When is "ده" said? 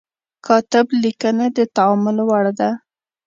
2.59-2.69